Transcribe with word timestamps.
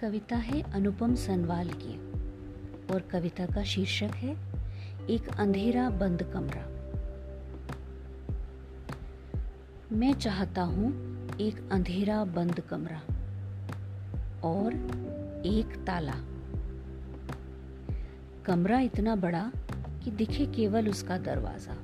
कविता 0.00 0.36
है 0.36 0.60
अनुपम 0.72 1.14
सनवाल 1.14 1.70
की 1.72 1.94
और 2.94 3.00
कविता 3.00 3.46
का 3.46 3.62
शीर्षक 3.62 4.14
है, 4.14 4.30
एक 5.10 5.28
अंधेरा 5.38 5.88
बंद 5.90 6.22
कमरा। 6.22 6.62
मैं 9.92 10.12
चाहता 10.12 10.62
हूँ 10.62 10.88
एक 11.40 11.68
अंधेरा 11.72 12.24
बंद 12.24 12.60
कमरा 12.60 13.00
और 14.48 14.74
एक 15.46 15.76
ताला। 15.86 16.14
कमरा 18.46 18.80
इतना 18.80 19.16
बड़ा 19.16 19.52
कि 20.04 20.10
दिखे 20.10 20.46
केवल 20.46 20.88
उसका 20.88 21.18
दरवाज़ा 21.18 21.76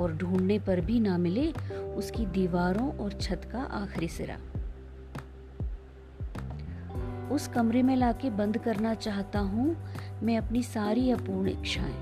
और 0.00 0.16
ढूँढने 0.16 0.58
पर 0.58 0.80
भी 0.80 1.00
ना 1.00 1.18
मिले 1.18 1.50
उसकी 1.94 2.26
दीवारों 2.26 2.90
और 2.98 3.12
छत 3.12 3.48
का 3.52 3.62
आखिरी 3.74 4.08
सिरा। 4.08 4.38
उस 7.36 7.46
कमरे 7.48 7.82
में 7.82 7.94
लाके 7.96 8.28
बंद 8.30 8.58
करना 8.58 8.92
चाहता 8.94 9.38
हूँ, 9.38 9.76
मैं 10.22 10.36
अपनी 10.38 10.62
सारी 10.62 11.10
अपूर्ण 11.10 11.48
इच्छाएँ, 11.48 11.96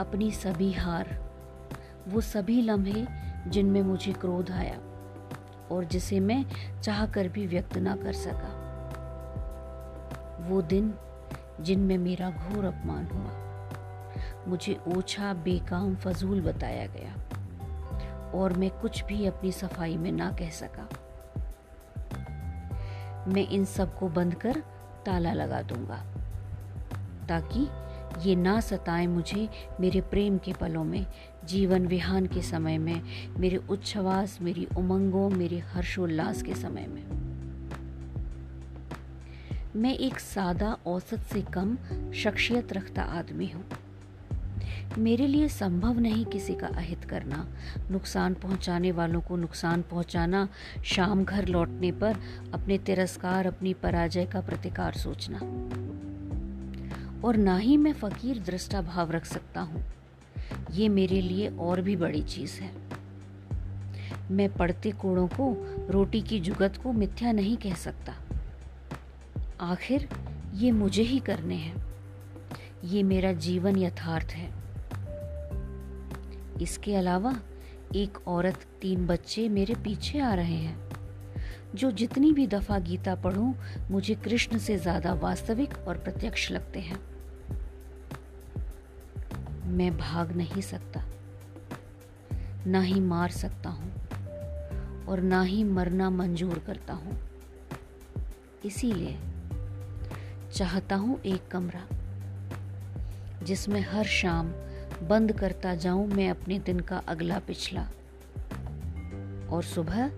अपनी 0.00 0.30
सभी 0.30 0.72
हार, 0.72 1.08
वो 2.08 2.20
सभी 2.20 2.60
लम्हे 2.62 3.04
जिनमें 3.46 3.82
मुझे 3.82 4.12
क्रोध 4.12 4.50
आया 4.50 4.78
और 5.70 5.84
जिसे 5.84 6.20
मैं 6.20 6.44
चाह 6.82 7.04
कर 7.06 7.28
भी 7.28 7.46
व्यक्त 7.46 7.76
ना 7.78 7.96
कर 7.96 8.12
सका। 8.12 8.52
वो 10.48 10.62
दिन 10.62 10.92
जिनमें 11.60 11.96
मेरा 11.98 12.30
घोर 12.30 12.64
अपमान 12.64 13.06
हुआ, 13.06 13.32
मुझे 14.48 14.78
ओछा, 14.88 15.34
बेकाम, 15.34 15.94
फजूल 15.96 16.40
बताया 16.40 16.86
गया 16.86 17.14
और 18.34 18.52
मैं 18.52 18.70
कुछ 18.70 19.04
भी 19.04 19.26
अपनी 19.26 19.52
सफ़ाई 19.52 19.96
में 19.96 20.12
ना 20.12 20.32
कह 20.32 20.50
सका। 20.50 20.88
मैं 23.28 23.48
इन 23.48 23.64
सबको 23.64 24.08
बंद 24.08 24.34
कर 24.34 24.62
ताला 25.06 25.32
लगा 25.32 25.62
दूँगा, 25.62 26.04
ताकि 27.28 27.68
ये 28.28 28.34
ना 28.36 28.60
सताएँ 28.60 29.06
मुझे 29.06 29.48
मेरे 29.80 30.00
प्रेम 30.00 30.38
के 30.38 30.52
पलों 30.52 30.84
में, 30.84 31.06
जीवन 31.44 31.86
विहान 31.86 32.26
के 32.26 32.42
समय 32.42 32.78
में, 32.78 33.02
मेरे 33.38 33.56
उच्छ्वास, 33.56 34.38
मेरी 34.42 34.66
उमंगों, 34.76 35.30
मेरे 35.30 35.58
हर्षोल्लास 35.58 36.42
के 36.42 36.54
समय 36.54 36.86
में। 36.86 37.04
मैं 39.76 39.94
एक 39.98 40.18
सादा 40.18 40.76
औसत 40.86 41.20
से 41.32 41.42
कम 41.42 41.76
शख्सियत 42.14 42.72
रखता 42.72 43.02
आदमी 43.02 43.46
हूँ। 43.46 43.64
मेरे 44.98 45.26
लिए 45.26 45.48
संभव 45.48 45.98
नहीं 45.98 46.24
किसी 46.24 46.54
का 46.54 46.66
अहित 46.66 47.04
करना। 47.04 47.48
नुकसान 47.90 48.34
पहुँचाने 48.34 48.92
वालों 48.92 49.20
को 49.20 49.36
नुकसान 49.36 49.82
पहुंचाना 49.82 50.48
शाम 50.84 51.24
घर 51.24 51.46
लौटने 51.46 51.92
पर 51.92 52.16
अपने 52.54 52.78
तिरस्कार, 52.78 53.46
अपनी 53.46 53.74
पराजय 53.74 54.26
का 54.26 54.40
प्रतिकार 54.40 54.92
सोचना। 54.92 55.38
और 57.24 57.36
ना 57.36 57.56
ही 57.56 57.76
मैं 57.76 57.92
फकीर 57.92 58.38
दृष्टा 58.38 58.82
भाव 58.82 59.10
रख 59.10 59.24
सकता 59.24 59.60
हूँ। 59.60 59.84
ये 60.70 60.88
मेरे 60.88 61.20
लिए 61.20 61.48
और 61.48 61.80
भी 61.80 61.96
बड़ी 61.96 62.22
चीज़ 62.22 62.60
है। 62.60 62.70
मैं 64.30 64.54
पढ़ते 64.54 64.90
कोड़ों 64.90 65.28
को, 65.28 65.56
रोटी 65.90 66.22
की 66.22 66.40
जुगत 66.40 66.80
को 66.82 66.92
मिथ्या 66.92 67.32
नहीं 67.32 67.56
कह 67.56 67.74
सकता। 67.74 68.14
आखिर 69.60 70.08
ये 70.54 70.70
मुझे 70.70 71.02
ही 71.02 71.18
करने 71.18 71.54
हैं। 71.54 71.84
ये 72.84 73.02
मेरा 73.02 73.32
जीवन 73.32 73.76
यथार्थ 73.76 74.26
है। 74.26 74.61
इसके 76.62 76.94
अलावा 76.94 77.34
एक 77.96 78.18
औरत 78.28 78.66
तीन 78.82 79.06
बच्चे 79.06 79.48
मेरे 79.48 79.74
पीछे 79.74 80.18
आ 80.18 80.34
रहे 80.34 80.56
हैं। 80.56 80.80
जो 81.74 81.90
जितनी 81.90 82.32
भी 82.32 82.46
दफ़ा 82.46 82.78
गीता 82.78 83.14
पढ़ूं, 83.14 83.52
मुझे 83.90 84.14
कृष्ण 84.14 84.58
से 84.58 84.78
ज़्यादा 84.78 85.12
वास्तविक 85.14 85.74
और 85.78 85.98
प्रत्यक्ष 85.98 86.50
लगते 86.50 86.80
हैं। 86.80 87.00
मैं 89.68 89.96
भाग 89.98 90.32
नहीं 90.32 90.62
सकता, 90.62 91.02
ना 92.66 92.80
ही 92.80 93.00
मार 93.00 93.30
सकता 93.30 93.70
हूँ, 93.70 93.92
और 95.08 95.20
ना 95.20 95.42
ही 95.42 95.64
मरना 95.64 96.10
मंजूर 96.10 96.58
करता 96.58 96.94
हूँ। 96.94 97.18
इसीलिए 98.64 99.18
चाहता 100.52 100.96
हूँ 100.96 101.20
एक 101.20 101.48
कमरा, 101.48 101.86
जिसमें 103.42 103.80
हर 103.80 104.04
शाम 104.04 104.52
बंद 105.02 105.32
करता 105.32 105.74
जाऊँ 105.74 106.06
मैं 106.06 106.30
अपने 106.30 106.58
दिन 106.58 106.80
का 106.80 106.98
अगला 106.98 107.38
पिछला। 107.38 107.88
और 109.50 109.62
सुबह 109.62 110.08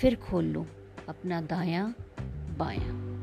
फिर 0.00 0.16
खोल 0.16 0.44
लूँ 0.44 0.66
अपना 1.08 1.40
दायां 1.40 1.92
बायां। 2.58 3.17